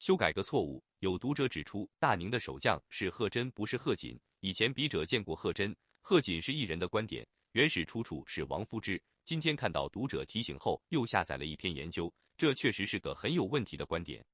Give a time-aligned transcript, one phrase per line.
[0.00, 4.18] 修改个错误，有读者指出，大宁的守将是贺真，不是贺锦。
[4.40, 9.00] 以前笔者见过贺真、贺锦是一人的观点，原始出处是王夫之。
[9.24, 14.24] 今天看到读者提醒后，又下载了一篇研究，这确实是个很有问题的观点。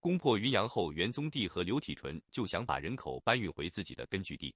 [0.00, 4.54] 攻破云阳后，元宗帝和刘体纯就想把人口搬运回自己的根据地。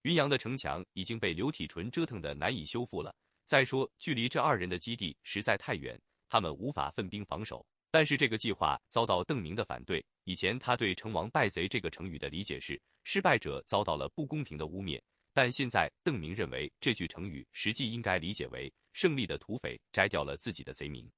[0.00, 3.14] 云阳的城墙已经被刘体纯折腾的难以修复了，
[3.44, 7.66] 再说距离这二人的基地实在太远，他们无法奋兵防守。
[7.90, 10.04] 但是这个计划遭到邓明的反对。
[10.24, 15.00] 以前他对“成王败贼”这个成语的理解是，失败者遭到了不公平的污蔑。
[15.32, 21.10] 但现在邓明认为，这句成语实际应该理解为胜利的土匪摘掉了自己的贼名。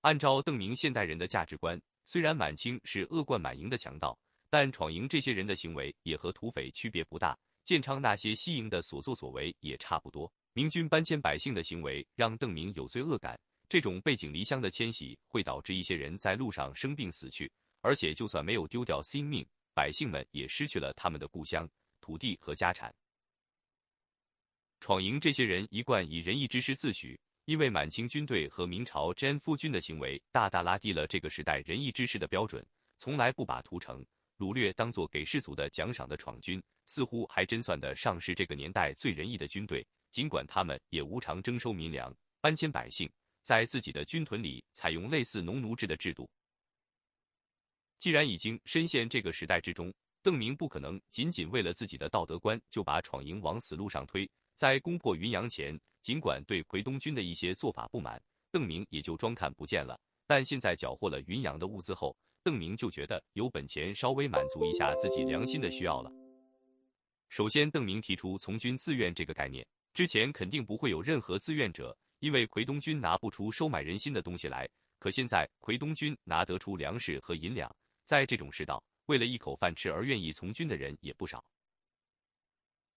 [0.00, 4.18] 按照邓明现代人的价值观，虽然满清是恶贯满盈的强盗，
[4.48, 7.36] 但闯营这些人的行为也和土匪区别不大。
[7.64, 10.32] 建昌那些西营的所作所为也差不多。
[10.52, 13.38] 明军搬迁百姓的行为让邓明有罪恶感。
[13.68, 21.68] 这种背井离乡的迁徙会导致一些人在路上生病死去，而且就算没有丢掉性命，百姓们也失去了他们的故乡、
[22.00, 22.94] 土地和家产。
[24.78, 32.64] 闯营这些人一贯以仁义之师自诩，因为满清军队和明朝真夫军的行为大大拉低了这个时代仁义之师的标准，
[32.98, 34.04] 从来不把屠城、
[34.38, 39.84] 掳掠当做给士卒的奖赏的闯军，似乎还真算得上是这个年代最仁义的军队。
[40.10, 43.10] 尽管他们也无偿征收民粮、搬迁百姓。
[43.46, 46.28] 在自己的军屯里采用类似农奴制的制度。
[47.96, 54.28] 既然已经深陷这个时代之中，邓明不可能仅仅为了自己的道德观就把闯营往死路上推。
[54.56, 59.96] 在攻破云阳前，尽管对奎东军的一些做法不满，邓明也就装看不见了。
[60.26, 66.10] 但现在缴获了云阳的物资后，邓明就觉得有本钱稍微满足一下自己良心的需要了。
[67.28, 71.96] 首先，邓明提出从军自愿这个概念，之前肯定不会有任何自愿者。
[72.20, 81.44] 因为奎东军拿不出收买人心的东西来，可现在奎东军拿得出粮食和银两，在这种世道，为了一口饭吃而愿意从军的人也不少。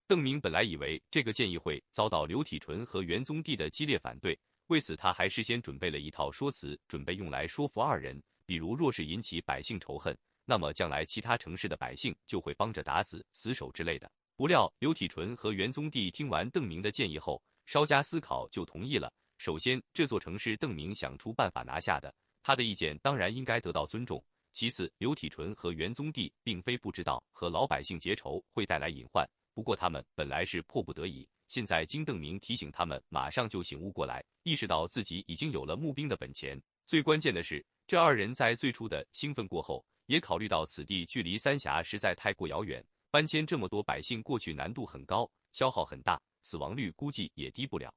[0.07, 8.19] 邓明本来以为这个建议会遭到刘体纯和元宗帝的激烈反对，为此他还事先准备了一套说辞，准备用来说服二人。
[8.45, 14.11] 比如，若是引起百姓仇恨，那么将来其他城市的百姓就会帮着打死死守之类的。
[14.35, 17.39] 不料，刘体纯和元宗帝听完邓明的建议后，
[17.69, 19.13] 稍加思考就同意了。
[19.37, 24.25] 首先，这座城市邓明想出办法拿下的，他的意见当然应该得到尊重。
[24.51, 36.59] 其次，刘体纯和元宗帝并非不知道和老百姓结仇会带来隐患，不过他们本来是迫不得已，现在经邓明提醒，他们马上就醒悟过来，意识到自己已经有了募兵的本钱。
[36.87, 46.19] 最关键的是，这二人在最初的兴奋过后，也考虑到此地距离三峡实在太过遥远，搬迁这么多百姓过去难度很高，消耗很大。
[46.41, 47.93] 死亡率估计也低不了。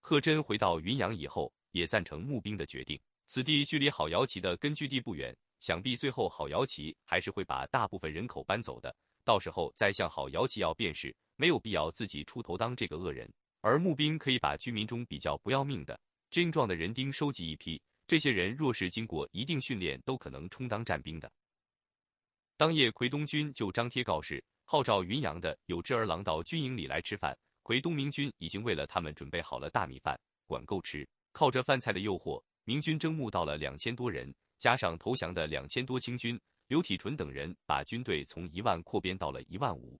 [0.00, 3.00] 贺真回到云阳以后，也赞成募兵的决定。
[3.26, 8.94] 此地距离郝瑶旗的根据地不远，想必最后郝瑶旗还是会把大部分人口搬走的。
[9.24, 13.28] 到时候再向郝瑶旗要便是，没有必要自己出头当这个恶人。
[13.62, 15.98] 而募兵可以把居民中比较不要命的、
[16.30, 21.28] 真壮的人丁收集一批，这些人若是经过一定训练，都可能充当战兵的。
[22.56, 24.44] 当夜，奎东军就张贴告示。
[24.68, 27.36] 号召云阳的有志儿郎到军营里来吃饭。
[27.62, 31.08] 奎东明军已经为了他们准备好了大米饭，管够吃。
[31.30, 39.96] 靠着饭菜的诱惑，明军征募到了两千多人，加上投降的两千多清军，刘体纯等人把军队从一万扩编到了一万五。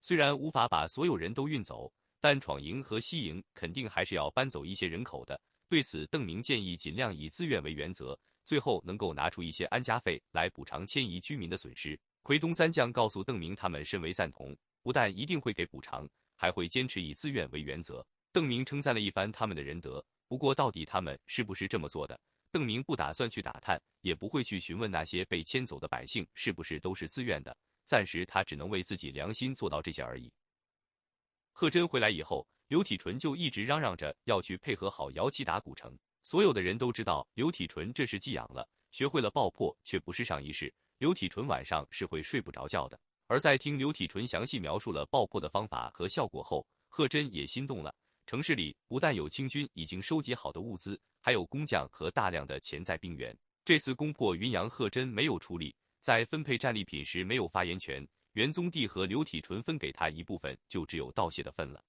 [0.00, 5.38] 虽然无法把所有人都运走，但闯营和西营肯定还是要搬走一些人口的。
[5.68, 11.98] 对此，邓明建议尽量以自愿为原则，最后能够拿出一些安家费来补偿迁移居民的损失。
[12.28, 16.06] 奎东三将告诉邓明，他们甚为赞同，不但一定会给补偿，
[16.36, 18.06] 还会坚持以自愿为原则。
[18.30, 22.20] 邓明称赞了一番他们的仁德，不过到底他们是不是这么做的，
[22.52, 27.56] 邓明不打算去打探，也不会去询问那些被迁走的百姓是不是都是自愿的。
[27.86, 30.30] 暂时他只能为自己良心做到这些而已。
[31.52, 35.98] 贺真回来以后，刘体纯就一直嚷嚷着要去配合好姚旗打古城。
[36.22, 40.70] 所有的人都知道，刘体纯这是寄养了，学会了爆破，却不是上一世。
[40.98, 42.98] 刘体纯晚上是会睡不着觉的，
[43.28, 47.94] 而在听刘体纯详细描述了爆破的方法和效果后，贺真也心动了。
[48.26, 53.36] 城市里不但有清军已经收集好的物资，还有工匠和大量的潜在兵员。
[53.64, 58.06] 这次攻破云阳，贺真没有出力，在分配战利品时没有发言权。
[58.32, 61.82] 元宗帝和刘体纯分给他一部分，就只有道谢的份了。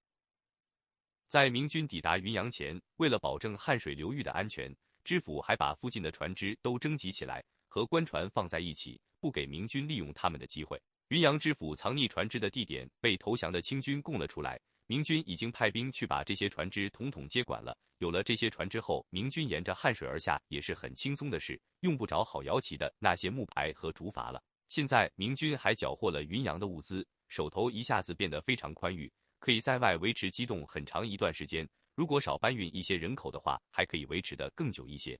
[1.27, 4.73] 在明军抵达云阳前，为了保证汉水流域的安全，
[5.03, 7.43] 知府还把附近的船只都征集起来。
[7.69, 10.81] 和官船放在一起，不给明军利用他们的机会。
[11.09, 17.77] 云阳知府藏匿船只的地点被投降的清军供了出来，明军已经派兵去把这些船只统统接管了。
[17.99, 24.41] 有了这些船只后，明军沿着汉水而下也是很轻松的事，用不着好摇旗的那些木牌和竹筏了。
[24.69, 31.67] 现在明军还缴获了云阳的物资，手头一下子变得非常宽裕，可以在外维持机动很长一段时间。
[31.95, 35.19] 如果少搬运一些人口的话，还可以维持的更久一些。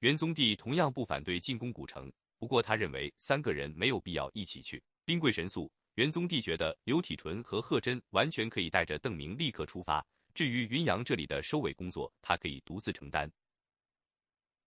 [0.00, 4.82] 元宗帝同样不反对进攻古城，不过他认为三个人没有必要一起去。
[5.04, 5.70] 兵贵神速。
[5.96, 10.02] 元宗帝觉得刘体纯和贺真完全可以带着邓明立刻出发，
[10.32, 13.30] 至于云阳这里的收尾工作，他可以独自承担。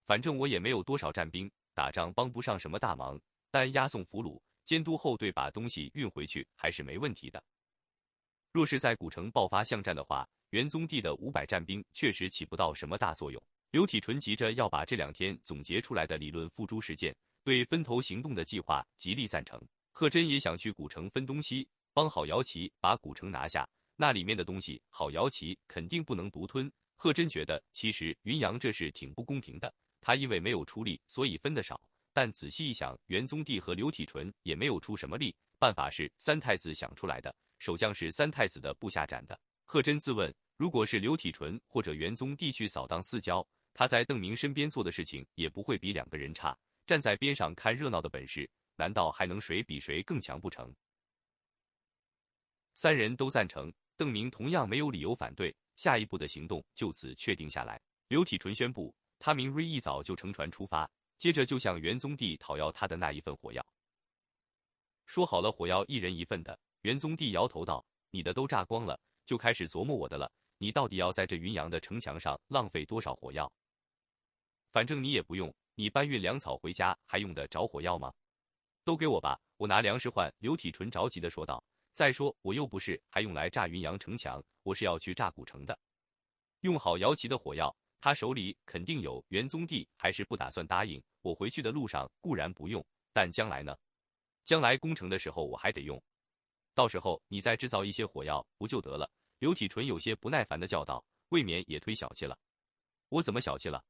[0.05, 3.19] 反正我也没有多少战兵，打仗帮不上什么大忙，
[3.49, 7.43] 但押送俘虏、监督后队把东西运回去还是没问题的。
[8.51, 13.41] 若是在古城爆发巷战的话，元宗帝的五百战兵确实起不到什么大作用。
[13.73, 17.11] 刘体纯急着要把这两天总结出来的理论付诸实践，
[17.43, 19.59] 对分头行动的计划极力赞成。
[19.91, 23.67] 贺真也想去古城分东西，帮郝瑶琪把古城拿下。
[23.95, 26.71] 那里面的东西，郝瑶琪肯定不能独吞。
[26.95, 29.73] 贺真觉得，其实云阳这事挺不公平的。
[29.99, 31.81] 他因为没有出力，所以分的少。
[32.13, 39.39] 但仔细一想，元宗帝和刘体纯也没有出什么力，办法是三太子想出来的，守将是三太子的部下斩的。
[39.65, 43.43] 贺真自问，如果是刘体纯或者元宗帝去扫荡四郊，
[43.73, 46.57] 他在邓明身边做的事情也不会比两个人差。
[46.85, 48.49] 站在边上看热闹的本事。
[48.75, 50.73] 难道还能谁比谁更强不成？
[52.73, 55.55] 三人都赞成，邓明同样没有理由反对。
[55.75, 57.79] 下一步的行动就此确定下来。
[58.07, 60.89] 刘体纯宣布，他明日一早就乘船出发，
[61.19, 63.63] 接着就向元宗帝讨要他的那一份火药。
[65.05, 70.31] 说好了火药一人一份的，元宗帝摇头道：“你的都炸光了，就开始琢磨我的了。
[70.57, 73.51] 你到底要在这云阳的城墙上浪费多少火药？
[74.73, 78.11] 反正你也不用，你搬运粮草回家还用得着火药吗？”
[78.83, 80.29] 都给我吧，我拿粮食换。
[80.39, 81.63] 刘体纯着急的说道。
[81.93, 85.77] 再说，我又不是还用来炸云阳城墙，我是要去炸古城的。
[86.61, 89.23] 用好姚旗的火药，他手里肯定有。
[89.29, 91.01] 元宗帝还是不打算答应。
[91.21, 92.83] 我回去的路上固然不用，
[93.13, 93.77] 但将来呢？
[94.43, 96.01] 将来攻城的时候我还得用。
[96.73, 99.09] 到时候你再制造一些火药不就得了？
[99.37, 102.37] 刘体纯有些不耐烦的叫道，未免也忒小气了。
[103.09, 103.81] 我怎么小气了？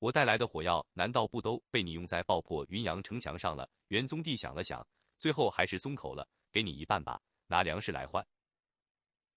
[0.00, 3.68] 我带来的火药难道不都被你用在爆破云阳城墙上了？
[3.88, 4.86] 元宗帝想了想，
[5.18, 8.24] 最后还是松口了，给你一半吧，拿粮食来换。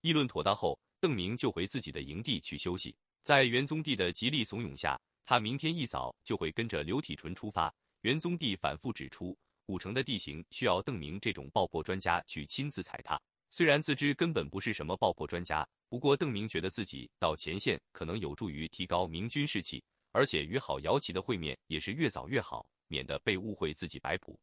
[0.01, 2.95] 议论妥当后，邓明就回自己的营地去休息。
[3.23, 7.73] 在元宗帝的极力怂恿下，他明天一早就会跟着刘体纯出发。
[8.01, 9.35] 元宗帝反复指出，
[9.65, 13.19] 古城的地形需要邓明这种爆破专家去亲自踩踏。
[13.49, 19.83] 虽然自知根本不是什么爆破专家，不过邓明觉得自己到前线可能有助于提高明军士气。
[20.11, 24.39] 而且与好姚旗的会面也是越早越好，免得被误会自己摆谱。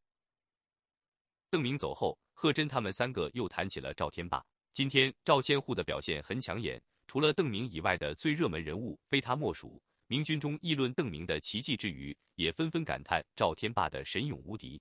[1.50, 4.44] 邓明走后，贺真他们三个又谈起了赵天霸。
[4.72, 9.82] 今天赵千户的表现很抢眼，除了邓明以外的最热门人物非他莫属。
[10.06, 14.80] 明军中议论邓明的奇迹之余，也纷纷感叹赵天霸的神勇无敌。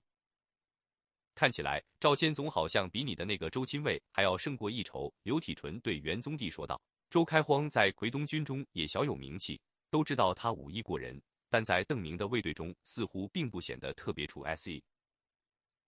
[1.34, 5.12] 看起来赵千总好像比你的那个周亲卫还要胜过一筹。
[5.22, 6.80] 刘体纯对元宗帝说道
[7.10, 14.82] ：“周开荒在奎东军中也小有名气。”都知道他武艺过人，但在邓明的卫队中似乎并不显得特别出 se。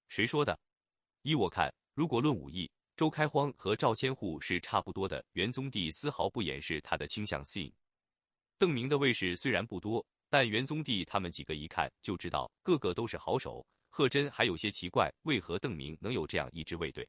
[0.09, 0.59] 谁说的？
[1.23, 5.25] 依我看，如果论武艺，周开荒和赵千户是差不多的。
[5.33, 7.45] 元宗帝丝毫不掩饰他的倾向。
[7.45, 7.73] c
[8.59, 13.67] 邓明的卫士虽然不多，但元宗帝他们几个一看就知道，个个都是好手。
[13.89, 17.09] 贺真还有些奇怪，为何邓明能有这样一支卫队？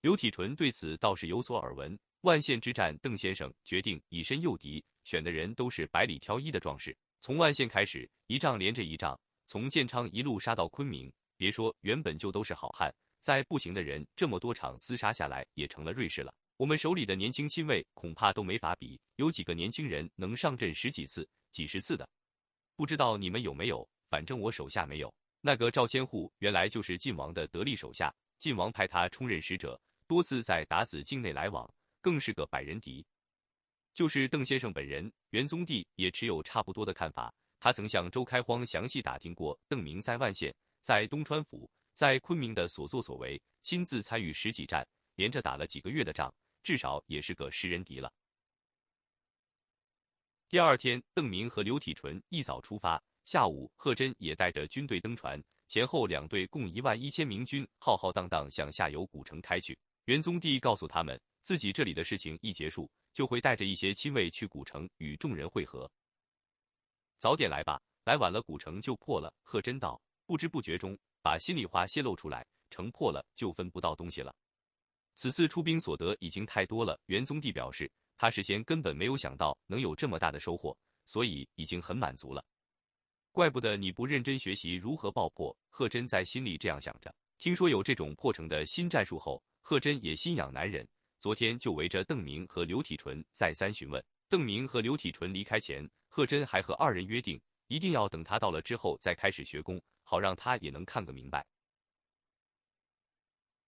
[0.00, 1.98] 刘体纯对此倒是有所耳闻。
[2.28, 6.94] 万县之战，邓先生决定以身诱敌，选的人都是百里挑一的壮士。
[7.20, 11.10] 从万县开始，一仗连着一仗，从建昌一路杀到昆明。
[11.38, 16.30] 别说原本就都是好汉，在步行的人这么多场厮杀下来，也成了瑞士了。
[16.58, 22.06] 我们手里的年轻亲卫恐怕都没法比，有几个年轻人能上阵十几次、几十次的？
[22.76, 23.88] 不知道你们有没有？
[24.10, 25.10] 反正我手下没有。
[25.40, 31.66] 那个赵千户原来就是晋王的得力手下，晋王派他充任使者，多次在达子境内来往。
[32.00, 33.04] 更是个百人敌，
[33.92, 37.34] 就是邓先生本人，元宗帝也持有差不多的看法。
[37.60, 44.86] 他曾向周开荒详细打听过邓明在万县、在东川府、在昆明的所作所为，亲自参与十几战，
[45.16, 48.12] 连着打了几个月的仗，至少也是个十人敌了。
[50.48, 59.76] 第二天，邓明和刘体纯一早出发，下午贺真也带着军队登船，前后两队共一万一千明军浩浩荡荡向下游古城开去。
[60.04, 61.20] 元宗帝告诉他们。
[61.40, 65.90] 自己这里的事情一结束，就会带着一些亲卫去古城与众人会合。
[67.18, 69.32] 早点来吧，来晚了古城就破了。
[69.42, 74.34] 贺真道，不知不觉中把心里话泄露出来，城破了就分不到东西了。
[75.14, 77.00] 此次出兵所得已经太多了。
[77.06, 80.76] 元宗帝表示，他事先根本没有想到能有这么大的收获，
[81.06, 82.44] 所以已经很满足了。
[83.32, 85.56] 怪不得你不认真学习如何爆破。
[85.70, 87.12] 贺真在心里这样想着。
[87.36, 90.86] 听说有这种破城的新战术后，贺真也心痒难忍。
[91.18, 94.02] 昨天就围着邓明和刘体纯再三询问。
[94.28, 101.44] 邓明和刘体纯离开前，贺真还和二人约定，一定要等他到了之后再开始学功，好让他也能看个明白。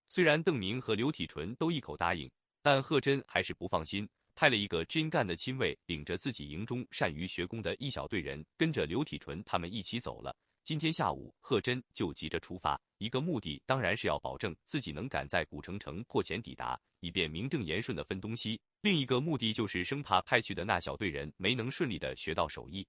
[0.07, 2.30] 虽然邓明和刘体纯都一口答应，
[2.62, 4.09] 但贺真还是不放心。
[4.37, 10.35] 派了一个真干的亲卫，领着自己营中善于学功的一小队人，跟着刘体纯他们一起走了。
[10.62, 22.87] 今天下午，贺真就急着出发，一个目的当然是要保证自己能赶在古城城破前抵达，以便名正言顺的分东西；另一个目的就是生怕派去的那小队人没能顺利的学到手艺。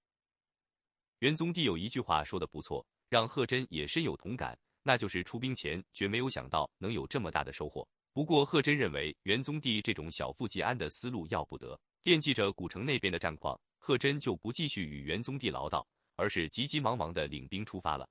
[1.19, 7.87] 元宗帝有一句话说的不错，让贺真也深有同感，那就是出兵前绝没有想到能有这么大的收获。
[8.13, 11.79] 不过，贺真认为元宗帝这种小富即安的思路要不得。
[12.03, 18.09] 惦记着古城那边的战况，贺真就不继续与元宗帝唠叨，而是急急忙忙的领兵出发了。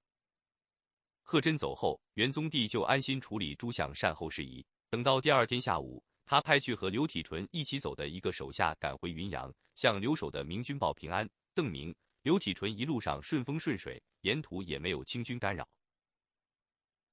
[1.23, 4.64] 贺真走后，元宗帝就安心处理诸项善后事宜。
[4.91, 11.29] 等到第二天下午，他派去和刘体纯一起走的一个手下赶回云阳，向留守的明军报平安。
[11.55, 15.69] 邓明、刘体纯一路上顺风顺水，沿途也没有清军干扰。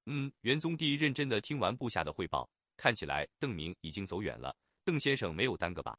[0.06, 2.50] 嗯，元宗帝认真的听完部下的汇报。
[2.76, 5.96] 看起来邓明已经走远了，邓先生没有耽搁吧？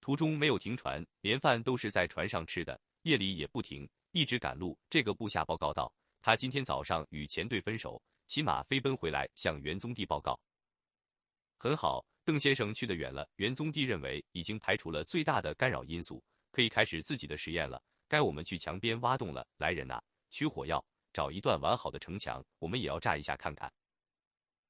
[0.00, 4.78] 途中没有停船，连饭都是在船上吃的，夜里也不停，一直赶路。
[4.88, 5.92] 这个部下报告道
[6.22, 10.40] ：“他今天早上与前队分手，骑马飞奔回来向元宗帝报告。”
[11.58, 13.28] 很好，邓先生去得远了。
[13.38, 16.22] 元宗帝认为已经排除了最大的干扰因素，
[16.52, 17.82] 可以开始自己的实验了。
[18.06, 19.44] 该我们去墙边挖洞了。
[19.56, 20.80] 来人呐，取火药，
[21.12, 23.68] 找一段完好的城墙，我们也要炸一下看看。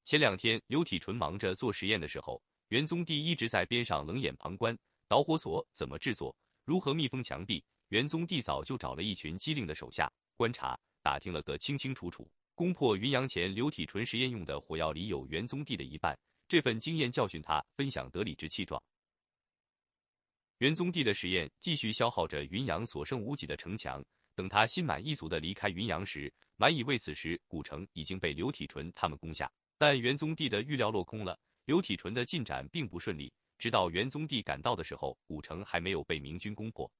[0.05, 4.75] 前两天，刘体纯忙着做实验的时候，元宗帝一直在边上冷眼旁观。
[5.07, 12.27] 导火索怎么制作，如何密封墙壁，元宗帝早就找了一群机灵的手下观察打听了个清清楚楚。
[12.53, 16.17] 攻破云阳前，刘体纯实验用的火药里有元宗帝的一半，
[16.47, 18.81] 这份经验教训他分享得理直气壮。
[20.59, 24.03] 元宗帝的实验继续消耗着云阳所剩无几的城墙，
[24.35, 29.51] 等他心满意足的离开云阳时，满以为此时古城已经被刘体纯他们攻下。
[29.77, 33.33] 但元宗帝的预料落空了，刘体纯的进展并不顺利。
[33.57, 36.91] 直到元宗帝赶到的时候，古城还没有被明军攻破。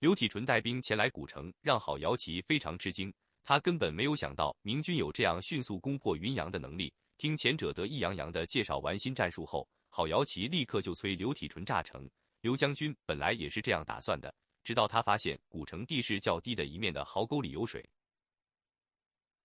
[0.00, 3.12] 刘体纯带兵前来古城，让好姚旗非常吃惊，
[3.48, 6.92] 他根本没有想到明军有这样迅速攻破云阳的能力。
[7.16, 12.06] 听前者得意洋洋的介绍完新战术后，郝姚旗立刻就催刘体纯炸城。
[12.42, 14.30] 刘将军本来也是这样打算的，
[14.62, 17.82] 直到他发现古城地势较低的一面的壕沟里有水，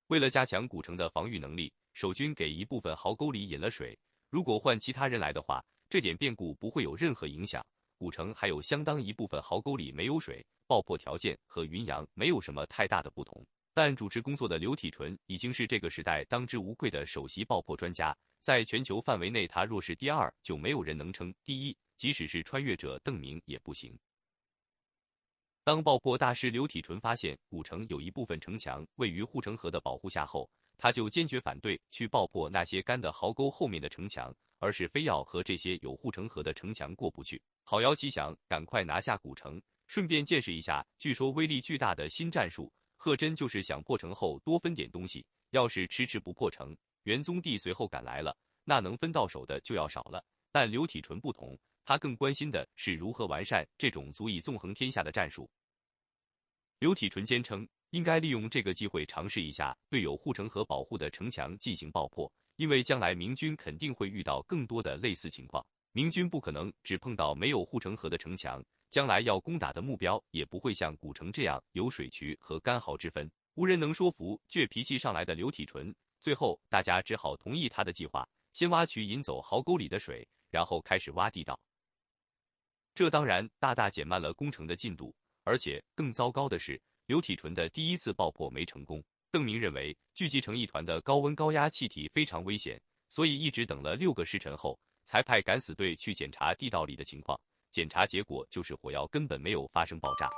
[0.08, 1.72] 为了加强古城的防御能力。
[1.94, 3.98] 守军给一部分壕沟里引了水，
[4.30, 7.66] 如果换其他人来的话，这点变故不会有任何影响。
[7.98, 13.42] 古城还有相当一部分壕沟里没有水，爆破条件和云阳没有什么太大的不同。
[13.74, 21.78] 但主持工作的刘体纯已经是这个时代当之无愧的首席爆破专家，在全球范围内，他若是第二，就没有人能称第一。
[21.96, 23.98] 即使是穿越者邓明也不行。
[25.64, 37.42] 当爆破大师刘体纯发现古城有一部分城墙位于护城河的保护下后，他就坚决反对去爆破那些干的壕沟后面的城墙，而是非要和这些有护城河的城墙过不去。
[37.64, 42.70] 郝瑶奇想赶快拿下古城，顺便见识一下据说威力巨大的新战术。
[43.04, 48.34] 贺真就是想破城后多分点东西，要是迟迟不破城，元宗帝随后赶来了，
[48.64, 50.24] 那能分到手的就要少了。
[50.54, 55.52] 但刘体纯不同，他更关心的是如何完善这种足以纵横天下的战术。
[56.80, 57.68] 刘体纯坚称。
[57.90, 65.64] 应该利用这个机会尝试一下对有护城河保护的城墙进行爆破，因为将来明军肯定会遇到更多的类似情况。
[65.92, 73.28] 明军不可能只碰到没有护城河的城墙，将来要攻打的目标也不会像古城这样有水渠和干壕之分。
[73.56, 81.60] 无人能说服倔脾气上来的刘体纯，最后大家只好同意他的计划：先挖渠引走壕沟里的水，然后开始挖地道。
[82.94, 85.12] 这当然大大减慢了工程的进度，
[85.44, 86.80] 而且更糟糕的是。
[87.08, 97.42] 刘体纯的第一次爆破没成功，邓明认为聚集成一团的高温高压气体非常危险，所以一直等了六个时辰后，才派敢死队去检查地道里的情况。
[97.74, 100.30] 检查结果就是火药根本没有发生爆炸。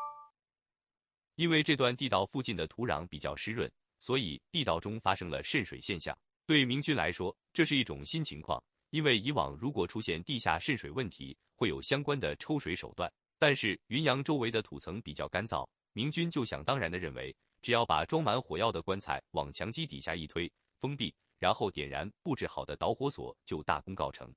[1.36, 6.18] 因为这段地道附近的土壤比较湿润，所以地道中发生了渗水现象。
[6.46, 13.12] 对明军来说，这是一种新情况，因为以往如果出现地下渗水问题，会有相关的抽水手段。
[13.38, 15.68] 但是云阳周围的土层比较干燥。
[15.92, 20.50] 明军就想当然的认为，只要把装满火药的棺材往墙基底下一推，
[20.80, 24.34] 封闭，然后点燃布置好的导火索，就大功告成。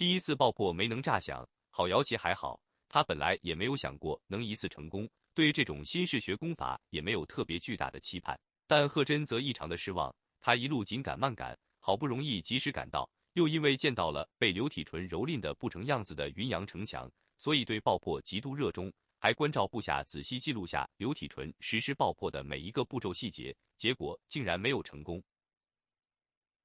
[0.00, 8.40] 第一次爆破没能炸响，郝瑶琪还好，他本来也没有想过能一次成功，对这种新式学功法也没有特别巨大的期盼。
[8.66, 25.22] 但贺真则异常的失望，他一路紧赶慢赶，好不容易及时赶到，又因为见到了被刘体纯蹂躏的不成样子的云阳城墙，所以对爆破极度热衷，还关照部下仔细记录下刘体纯实施爆破的每一个步骤细节，结果竟然没有成功。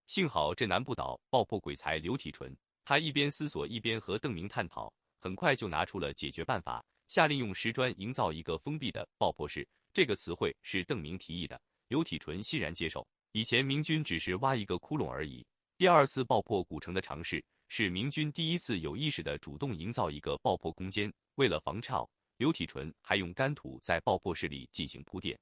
[0.08, 2.56] 幸好这难不倒爆破鬼才刘体纯。
[2.86, 9.68] 他一边思索，一边和邓明探讨，很快就拿出了解决办法，下令用石砖营造一个封闭的爆破室。
[9.92, 13.06] 这个词汇是邓明提议的，刘体纯欣然接受。
[13.32, 15.44] 以前明军只是挖一个窟窿而已，
[15.78, 21.12] 第二次爆破古城的尝试是明军第一次有意识的主动营造一个爆破空间。
[21.36, 25.36] 为了防潮，刘体纯还用干土在爆破室里进行铺垫。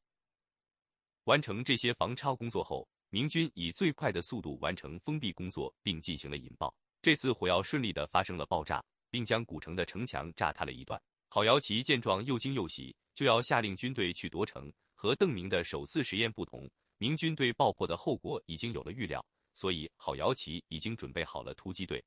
[1.25, 6.73] 完成这些防潮工作后，明军以最快的速度完成封闭工作，并进行了引爆。
[7.03, 10.97] 这次火药顺利的发生了爆炸，并将古城的城墙炸塌了一段。
[11.27, 14.71] 郝瑶琪见状又惊又喜，就要下令军队去夺城。
[14.95, 16.65] 和邓明的首次实验不同，
[16.99, 19.21] 明军对爆破的后果已经有了预料，
[19.53, 22.01] 所以郝瑶琪已经准备好了突击队。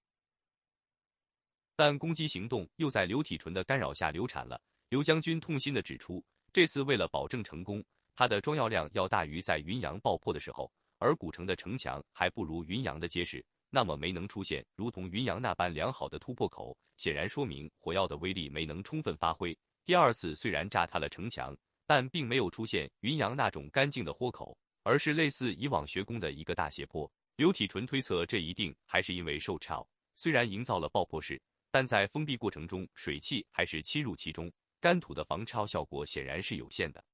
[1.77, 4.59] 但攻击行动又在刘体纯的干扰下流产了。
[4.89, 6.25] 刘将军痛心的指出，
[6.55, 7.85] 这次为了保证成功，
[8.15, 13.45] 他的装药量要大于在云阳爆破的时候，而古城的城墙还不如云阳的结实。
[13.71, 19.57] 那么没能出现如同云阳那般良好的突破口，显然说明火药的威力没能充分发挥。
[19.85, 21.57] 第二次虽然炸塌了城墙，
[21.87, 27.11] 但并没有出现云阳那种干净的豁口，而是类似以往学宫的一个大斜坡。
[27.37, 29.87] 刘体纯推测，这一定还是因为受潮。
[30.15, 37.05] 虽然营造了爆破室，但在封闭过程中，水汽还是侵入其中，干土的防潮效果显然是有限的。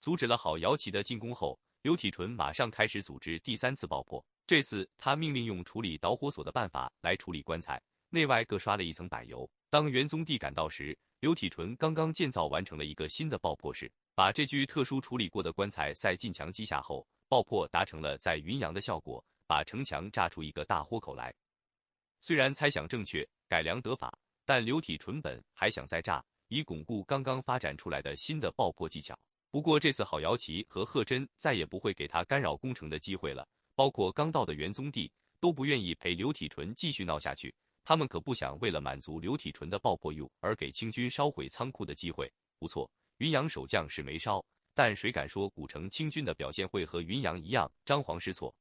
[0.00, 4.24] 阻止了好姚旗的进攻后，刘体纯马上开始组织第三次爆破。
[4.46, 9.48] 这次他命令用处理导火索的办法来处理棺材，内外各刷了一层柏油。
[9.70, 21.34] 当元宗帝赶到时，刘体纯刚刚建造完成了一个新的爆破室，把这具特殊处理过的棺材塞进墙基下后，爆破达成了在云阳的效果，把城墙炸出一个大豁口来。
[22.20, 24.12] 虽然猜想正确，改良得法，
[24.44, 29.18] 但刘体纯本还想再炸，以巩固刚刚发展出来的新的爆破技巧。
[29.50, 33.48] 不过这次郝瑶琪和贺真再也不会给他干扰工程的机会了。
[33.74, 35.10] 包括刚到的元宗帝
[35.40, 42.32] 都不愿意陪刘体纯继续闹下去，他们可不想为了满足刘体纯的爆破欲而给清军烧毁仓库的机会。
[42.58, 48.54] 不错，云阳守将是没烧，但谁敢说古城清军的表现会和云阳一样张皇失措？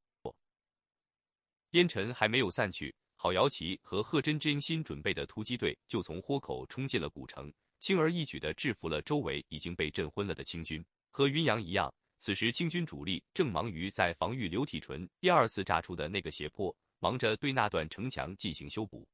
[1.72, 10.84] 烟尘还没有散去，郝瑶琪和贺真真心准备的突击队就从豁口冲进了古城，轻而易举地制服了周围已经被震昏了的清军。
[11.10, 11.94] 和云阳一样。
[12.24, 19.06] 此时，清军主力正忙于在防御刘体纯第二次炸出的那个斜坡，忙着对那段城墙进行修补。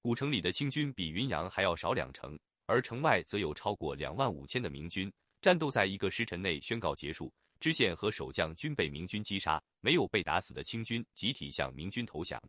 [0.00, 5.12] 古城里的清军比云阳还要少两成，而城外则有超过两万五千的明军。
[5.40, 12.40] 战斗在一个时辰内宣告结束，知县和守将均被明军击杀，没有被打死的清军集体向明军投降。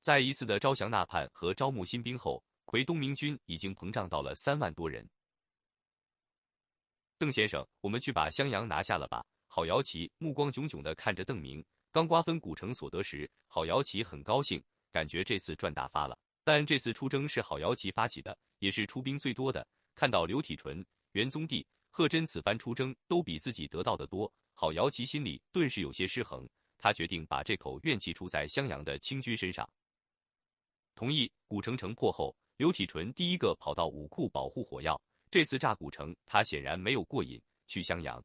[0.00, 5.06] 在一次的招降纳叛和招募新兵后，奎东明军已经膨胀到了三万多人。
[7.18, 9.24] 邓先生，我们去把襄阳拿下了吧？
[9.46, 11.64] 郝瑶琪目光炯炯地看着邓明。
[11.90, 16.18] 刚瓜分古城所得时，郝瑶琪很高兴，感觉这次赚大发了。
[16.44, 19.66] 但这次出征是郝瑶琪发起的，也是出兵最多的。
[19.94, 26.46] 看到刘体纯、元宗帝、贺真此番出征都比自己得到的多，郝瑶琪心里顿时有些失衡。
[26.76, 29.66] 他决定把这口怨气出在襄阳的清军身上。
[30.94, 35.00] 同意古城城破后，刘体纯第一个跑到武库保护火药。
[35.36, 37.38] 这次炸古城，他显然没有过瘾。
[37.66, 38.24] 去襄阳，